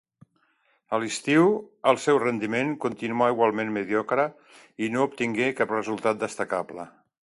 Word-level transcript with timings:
A 0.95 0.99
l'estiu, 1.01 1.49
el 1.91 1.99
seu 2.05 2.19
rendiment 2.23 2.73
continuà 2.85 3.27
igualment 3.35 3.71
mediocre 3.77 4.25
i 4.87 4.91
no 4.97 5.05
obtingué 5.11 5.51
cap 5.61 5.75
resultat 5.79 6.25
destacable. 6.25 6.89